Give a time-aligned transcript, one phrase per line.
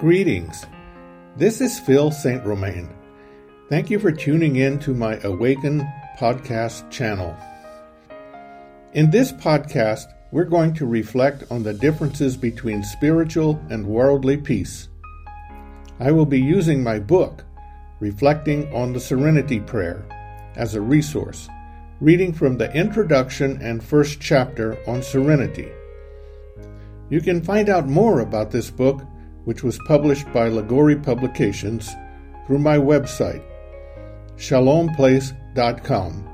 [0.00, 0.64] Greetings.
[1.36, 2.42] This is Phil St.
[2.46, 2.88] Romain.
[3.68, 5.86] Thank you for tuning in to my Awaken
[6.18, 7.36] podcast channel.
[8.94, 14.88] In this podcast, we're going to reflect on the differences between spiritual and worldly peace.
[15.98, 17.44] I will be using my book,
[18.00, 20.02] Reflecting on the Serenity Prayer,
[20.56, 21.46] as a resource,
[22.00, 25.68] reading from the introduction and first chapter on serenity.
[27.10, 29.02] You can find out more about this book
[29.50, 31.90] which was published by Liguori Publications,
[32.46, 33.42] through my website,
[34.36, 36.28] shalomplace.com.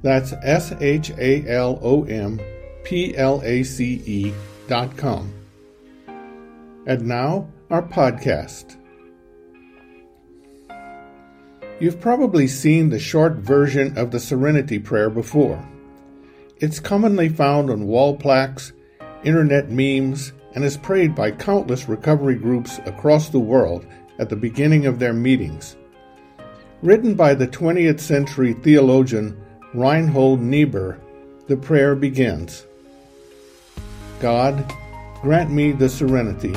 [0.00, 2.40] That's S H A L O M
[2.82, 4.32] P L A C E
[4.68, 5.30] dot com.
[6.86, 8.78] And now, our podcast.
[11.78, 15.62] You've probably seen the short version of the Serenity Prayer before.
[16.56, 18.72] It's commonly found on wall plaques,
[19.24, 23.86] internet memes, and is prayed by countless recovery groups across the world
[24.18, 25.76] at the beginning of their meetings.
[26.82, 29.40] Written by the 20th century theologian
[29.74, 30.98] Reinhold Niebuhr,
[31.46, 32.66] the prayer begins
[34.20, 34.70] God,
[35.22, 36.54] grant me the serenity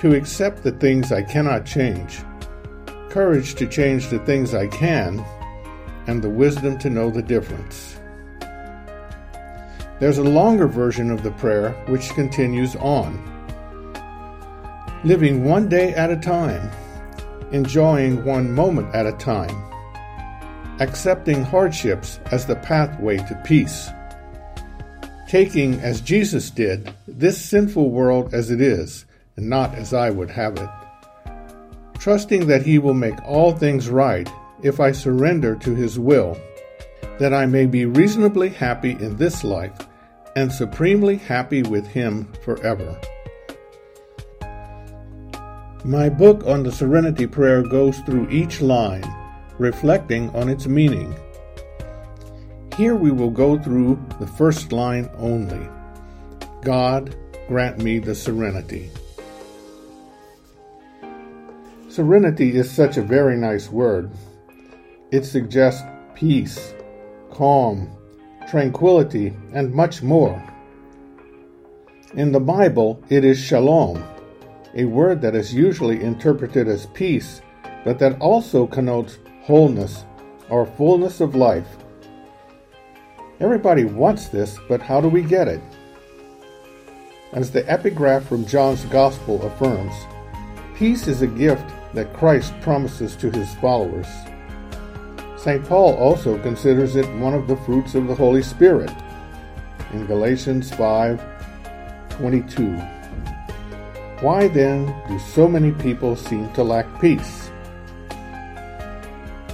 [0.00, 2.20] to accept the things I cannot change,
[3.08, 5.24] courage to change the things I can,
[6.06, 7.93] and the wisdom to know the difference.
[10.04, 13.16] There's a longer version of the prayer which continues on.
[15.02, 16.70] Living one day at a time,
[17.52, 19.56] enjoying one moment at a time,
[20.78, 23.88] accepting hardships as the pathway to peace,
[25.26, 29.06] taking, as Jesus did, this sinful world as it is,
[29.38, 30.68] and not as I would have it,
[31.98, 34.30] trusting that He will make all things right
[34.62, 36.36] if I surrender to His will
[37.18, 39.72] that I may be reasonably happy in this life
[40.36, 43.00] and supremely happy with Him forever.
[45.84, 49.04] My book on the Serenity Prayer goes through each line,
[49.58, 51.14] reflecting on its meaning.
[52.76, 55.68] Here we will go through the first line only
[56.62, 57.14] God,
[57.46, 58.90] grant me the serenity.
[61.88, 64.10] Serenity is such a very nice word.
[65.12, 65.82] It suggests
[66.14, 66.74] peace,
[67.30, 67.94] calm,
[68.54, 70.40] tranquility, and much more.
[72.14, 74.00] In the Bible, it is shalom,
[74.76, 77.42] a word that is usually interpreted as peace,
[77.84, 80.04] but that also connotes wholeness
[80.50, 81.66] or fullness of life.
[83.40, 85.60] Everybody wants this, but how do we get it?
[87.32, 89.94] As the epigraph from John's Gospel affirms,
[90.76, 94.06] peace is a gift that Christ promises to his followers.
[95.44, 95.62] St.
[95.66, 98.90] Paul also considers it one of the fruits of the Holy Spirit
[99.92, 101.22] in Galatians 5
[102.08, 102.74] 22.
[104.22, 107.50] Why then do so many people seem to lack peace?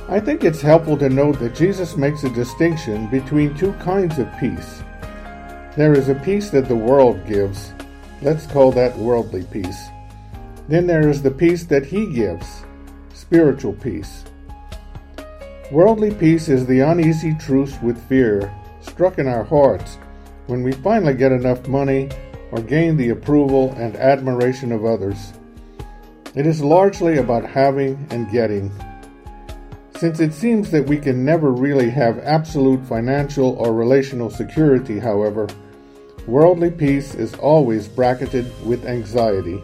[0.09, 4.29] I think it's helpful to note that Jesus makes a distinction between two kinds of
[4.39, 4.85] peace.
[5.77, 7.73] There is a peace that the world gives.
[8.23, 9.89] Let's call that worldly peace.
[10.69, 12.65] Then there is the peace that he gives,
[13.13, 14.23] spiritual peace.
[15.71, 19.99] Worldly peace is the uneasy truce with fear struck in our hearts
[20.49, 22.09] when we finally get enough money
[22.51, 25.33] or gain the approval and admiration of others.
[26.35, 28.73] It is largely about having and getting.
[29.97, 35.47] Since it seems that we can never really have absolute financial or relational security, however,
[36.27, 39.63] worldly peace is always bracketed with anxiety.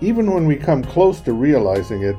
[0.00, 2.16] Even when we come close to realizing it,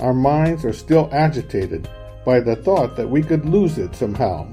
[0.00, 1.88] our minds are still agitated
[2.24, 4.46] by the thought that we could lose it somehow.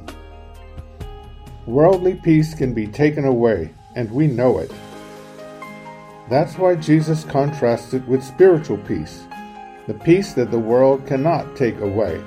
[1.65, 4.71] Worldly peace can be taken away, and we know it.
[6.29, 9.25] That's why Jesus contrasts it with spiritual peace,
[9.87, 12.17] the peace that the world cannot take away.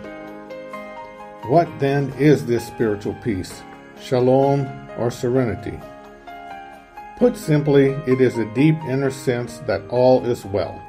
[1.49, 3.63] What then is this spiritual peace,
[4.01, 4.67] shalom
[4.99, 5.79] or serenity?
[7.19, 10.81] Put simply, it is a deep inner sense that all is well.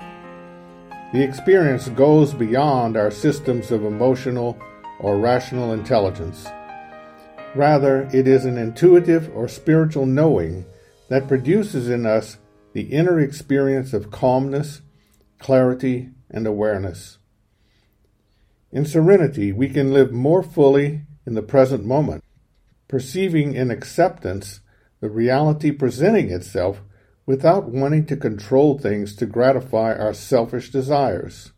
[1.14, 4.58] The experience goes beyond our systems of emotional
[4.98, 6.48] or rational intelligence.
[7.54, 10.66] Rather, it is an intuitive or spiritual knowing
[11.10, 12.38] that produces in us
[12.72, 14.82] the inner experience of calmness,
[15.38, 17.18] clarity, and awareness.
[18.72, 22.24] In serenity, we can live more fully in the present moment,
[22.88, 24.62] perceiving in acceptance
[25.02, 26.82] the reality presenting itself
[27.26, 31.52] without wanting to control things to gratify our selfish desires.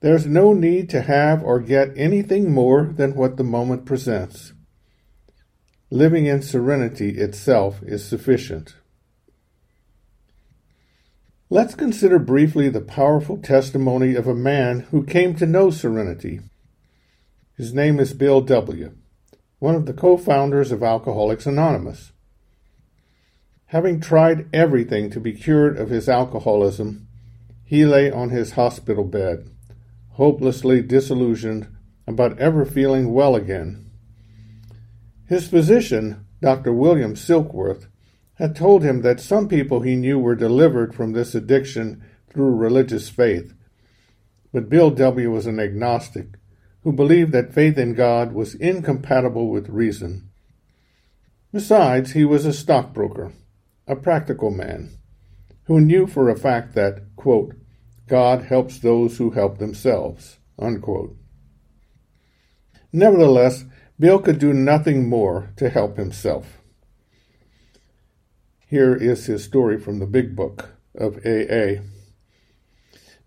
[0.00, 4.52] There's no need to have or get anything more than what the moment presents.
[5.90, 8.76] Living in serenity itself is sufficient.
[11.52, 16.40] Let's consider briefly the powerful testimony of a man who came to know serenity.
[17.56, 18.94] His name is Bill W.,
[19.58, 22.12] one of the co founders of Alcoholics Anonymous.
[23.70, 27.06] Having tried everything to be cured of his alcoholism,
[27.62, 29.48] he lay on his hospital bed,
[30.14, 31.68] hopelessly disillusioned
[32.04, 33.88] about ever feeling well again.
[35.28, 36.72] His physician, Dr.
[36.72, 37.86] William Silkworth,
[38.34, 43.08] had told him that some people he knew were delivered from this addiction through religious
[43.08, 43.54] faith.
[44.52, 45.30] But Bill W.
[45.30, 46.26] was an agnostic
[46.82, 50.28] who believed that faith in God was incompatible with reason.
[51.52, 53.32] Besides, he was a stockbroker,
[53.90, 54.88] a practical man,
[55.64, 57.54] who knew for a fact that, quote,
[58.06, 61.16] God helps those who help themselves, unquote.
[62.92, 63.64] Nevertheless,
[63.98, 66.58] Bill could do nothing more to help himself.
[68.68, 71.82] Here is his story from the Big Book of AA.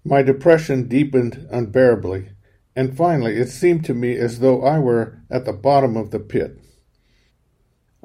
[0.05, 2.29] My depression deepened unbearably,
[2.73, 6.19] and finally it seemed to me as though I were at the bottom of the
[6.19, 6.57] pit.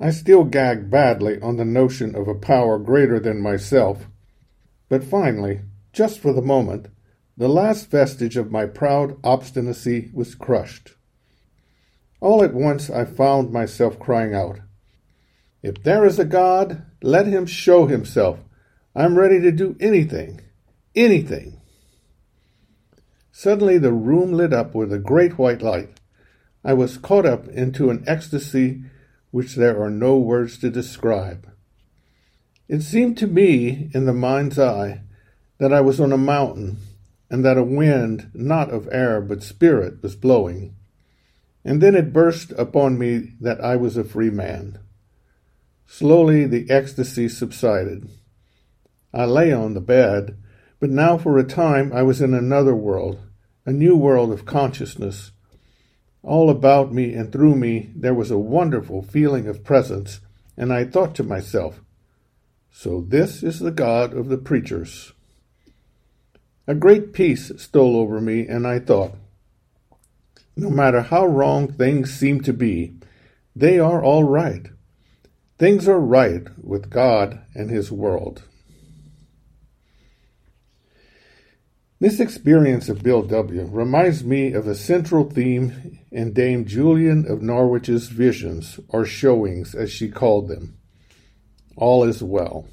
[0.01, 4.07] I still gagged badly on the notion of a power greater than myself,
[4.89, 5.63] but finally,
[5.93, 6.87] just for the moment,
[7.37, 10.95] the last vestige of my proud obstinacy was crushed.
[12.21, 14.61] All at once I found myself crying out,
[15.63, 18.39] If there is a God, let him show himself.
[18.95, 20.41] I'm ready to do anything,
[20.95, 21.61] anything.
[23.33, 26.01] Suddenly the room lit up with a great white light.
[26.65, 28.83] I was caught up into an ecstasy
[29.39, 31.49] which there are no words to describe.
[32.67, 35.03] It seemed to me, in the mind's eye,
[35.59, 36.79] that I was on a mountain,
[37.31, 40.75] and that a wind, not of air but spirit, was blowing.
[41.65, 44.81] And then it burst upon me that I was a free man.
[45.87, 48.09] Slowly the ecstasy subsided.
[49.15, 50.37] I lay on the bed,
[50.81, 53.21] but now for a time I was in another world,
[53.65, 55.31] a new world of consciousness.
[56.23, 60.21] All about me and through me there was a wonderful feeling of presence,
[60.57, 61.81] and I thought to myself,
[62.71, 65.13] So this is the God of the preachers.
[66.67, 69.15] A great peace stole over me, and I thought,
[70.55, 72.95] no matter how wrong things seem to be,
[73.55, 74.67] they are all right.
[75.57, 78.43] Things are right with God and His world.
[82.01, 83.65] This experience of Bill W.
[83.65, 89.91] reminds me of a central theme in Dame Julian of Norwich's visions, or showings as
[89.91, 90.79] she called them.
[91.77, 92.69] All is well.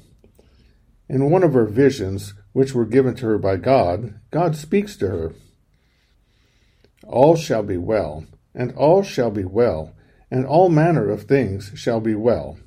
[1.08, 5.08] In one of her visions, which were given to her by God, God speaks to
[5.08, 5.34] her.
[7.04, 9.92] All shall be well, and all shall be well,
[10.30, 12.60] and all manner of things shall be well.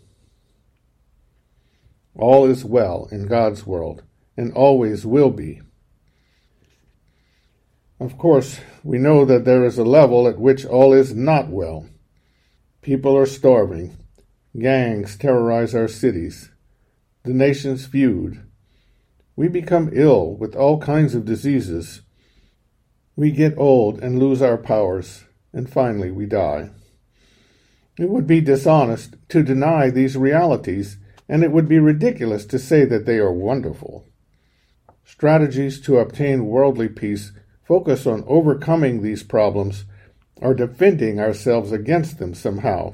[2.16, 4.04] All is well in God's world,
[4.36, 5.62] and always will be.
[8.00, 11.88] Of course, we know that there is a level at which all is not well.
[12.82, 13.98] People are starving.
[14.58, 16.50] Gangs terrorize our cities.
[17.24, 18.42] The nations feud.
[19.36, 22.02] We become ill with all kinds of diseases.
[23.18, 26.70] We get old and lose our powers, and finally we die.
[28.00, 30.98] It would be dishonest to deny these realities,
[31.28, 34.06] and it would be ridiculous to say that they are wonderful.
[35.04, 37.34] Strategies to obtain worldly peace
[37.70, 39.86] focus on overcoming these problems
[40.38, 42.92] or defending ourselves against them somehow.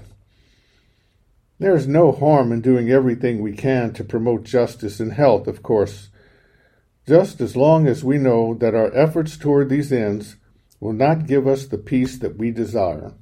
[1.59, 5.63] There is no harm in doing everything we can to promote justice and health, of
[5.63, 6.09] course,
[7.07, 10.35] just as long as we know that our efforts toward these ends
[10.81, 13.13] will not give us the peace that we desire.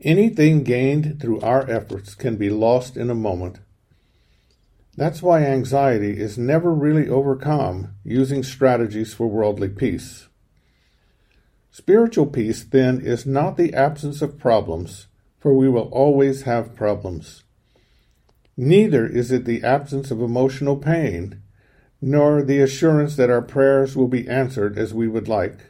[0.00, 3.58] Anything gained through our efforts can be lost in a moment.
[4.98, 10.26] That's why anxiety is never really overcome using strategies for worldly peace.
[11.70, 15.06] Spiritual peace, then, is not the absence of problems,
[15.38, 17.44] for we will always have problems.
[18.56, 21.42] Neither is it the absence of emotional pain,
[22.02, 25.60] nor the assurance that our prayers will be answered as we would like.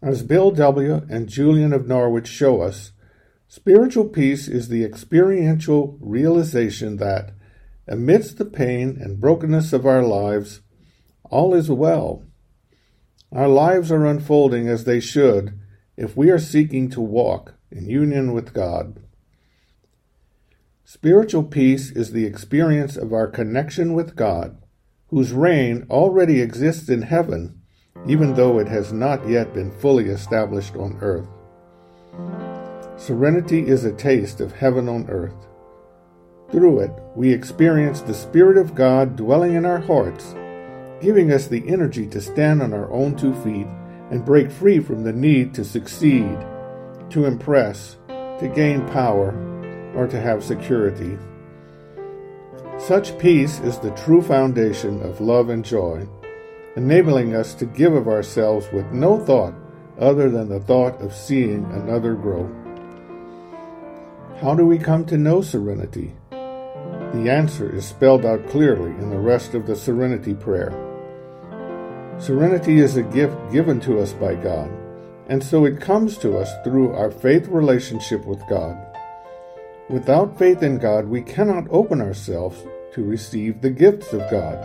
[0.00, 1.04] As Bill W.
[1.10, 2.92] and Julian of Norwich show us,
[3.48, 7.32] spiritual peace is the experiential realization that,
[7.88, 10.60] amidst the pain and brokenness of our lives,
[11.24, 12.22] all is well.
[13.32, 15.58] Our lives are unfolding as they should
[15.96, 19.00] if we are seeking to walk in union with God.
[20.84, 24.58] Spiritual peace is the experience of our connection with God
[25.08, 27.60] whose reign already exists in heaven,
[28.06, 31.28] even though it has not yet been fully established on earth.
[32.96, 35.46] Serenity is a taste of heaven on earth.
[36.50, 40.34] Through it, we experience the Spirit of God dwelling in our hearts,
[41.00, 43.66] giving us the energy to stand on our own two feet
[44.10, 46.38] and break free from the need to succeed,
[47.10, 49.34] to impress, to gain power,
[49.96, 51.18] or to have security.
[52.78, 56.06] Such peace is the true foundation of love and joy,
[56.76, 59.54] enabling us to give of ourselves with no thought
[59.98, 62.48] other than the thought of seeing another grow.
[64.40, 66.14] How do we come to know serenity?
[67.16, 70.70] The answer is spelled out clearly in the rest of the Serenity Prayer.
[72.18, 74.70] Serenity is a gift given to us by God,
[75.26, 78.76] and so it comes to us through our faith relationship with God.
[79.88, 84.58] Without faith in God, we cannot open ourselves to receive the gifts of God.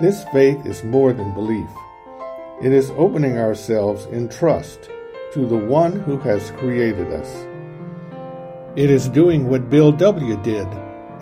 [0.00, 1.70] This faith is more than belief.
[2.62, 4.90] It is opening ourselves in trust
[5.32, 7.46] to the one who has created us.
[8.76, 10.36] It is doing what Bill W.
[10.42, 10.68] did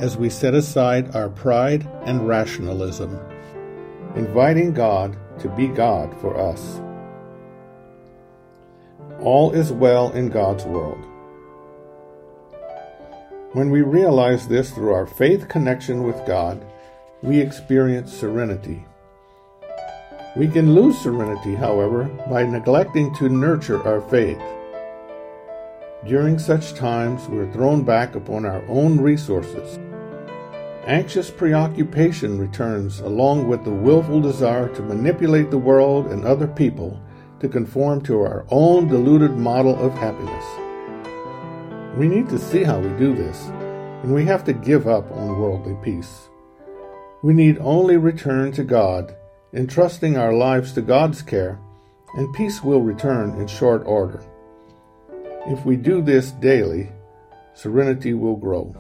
[0.01, 3.21] as we set aside our pride and rationalism,
[4.17, 6.81] inviting God to be God for us.
[9.21, 11.05] All is well in God's world.
[13.53, 16.65] When we realize this through our faith connection with God,
[17.23, 18.87] we experience serenity.
[20.35, 24.41] We can lose serenity, however, by neglecting to nurture our faith.
[26.07, 29.79] During such times, we're thrown back upon our own resources.
[30.87, 36.99] Anxious preoccupation returns along with the willful desire to manipulate the world and other people
[37.39, 40.45] to conform to our own deluded model of happiness.
[41.99, 43.39] We need to see how we do this,
[44.03, 46.29] and we have to give up on worldly peace.
[47.23, 49.15] We need only return to God,
[49.53, 51.59] entrusting our lives to God's care,
[52.15, 54.23] and peace will return in short order.
[55.47, 56.91] If we do this daily,
[57.53, 58.75] serenity will grow.